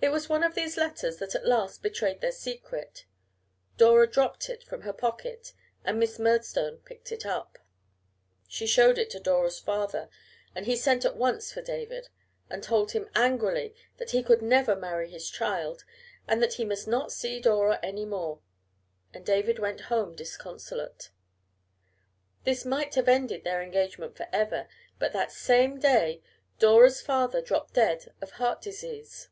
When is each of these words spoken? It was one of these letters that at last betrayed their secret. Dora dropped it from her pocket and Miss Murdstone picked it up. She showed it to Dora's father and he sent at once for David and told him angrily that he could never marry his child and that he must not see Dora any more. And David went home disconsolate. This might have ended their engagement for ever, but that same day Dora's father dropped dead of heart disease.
It 0.00 0.10
was 0.12 0.28
one 0.28 0.44
of 0.44 0.54
these 0.54 0.76
letters 0.76 1.16
that 1.16 1.34
at 1.34 1.44
last 1.44 1.82
betrayed 1.82 2.20
their 2.20 2.30
secret. 2.30 3.04
Dora 3.76 4.08
dropped 4.08 4.48
it 4.48 4.62
from 4.62 4.82
her 4.82 4.92
pocket 4.92 5.52
and 5.84 5.98
Miss 5.98 6.20
Murdstone 6.20 6.76
picked 6.84 7.10
it 7.10 7.26
up. 7.26 7.58
She 8.46 8.64
showed 8.64 8.96
it 8.96 9.10
to 9.10 9.18
Dora's 9.18 9.58
father 9.58 10.08
and 10.54 10.66
he 10.66 10.76
sent 10.76 11.04
at 11.04 11.16
once 11.16 11.52
for 11.52 11.62
David 11.62 12.10
and 12.48 12.62
told 12.62 12.92
him 12.92 13.10
angrily 13.16 13.74
that 13.96 14.12
he 14.12 14.22
could 14.22 14.40
never 14.40 14.76
marry 14.76 15.10
his 15.10 15.28
child 15.28 15.84
and 16.28 16.40
that 16.40 16.54
he 16.54 16.64
must 16.64 16.86
not 16.86 17.10
see 17.10 17.40
Dora 17.40 17.80
any 17.82 18.04
more. 18.06 18.38
And 19.12 19.26
David 19.26 19.58
went 19.58 19.80
home 19.90 20.14
disconsolate. 20.14 21.10
This 22.44 22.64
might 22.64 22.94
have 22.94 23.08
ended 23.08 23.42
their 23.42 23.62
engagement 23.64 24.16
for 24.16 24.28
ever, 24.32 24.68
but 25.00 25.12
that 25.12 25.32
same 25.32 25.80
day 25.80 26.22
Dora's 26.60 27.00
father 27.00 27.42
dropped 27.42 27.74
dead 27.74 28.14
of 28.20 28.30
heart 28.30 28.62
disease. 28.62 29.30